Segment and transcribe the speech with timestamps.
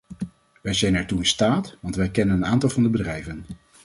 [0.61, 3.45] Wij zijn ertoe in staat, want wij kennen een aantal van de bedrijven.